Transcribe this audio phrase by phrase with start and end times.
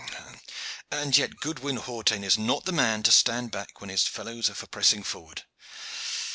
[0.89, 4.55] And yet Goodwin Hawtayne is not the man to stand back when his fellows are
[4.55, 5.43] for pressing forward.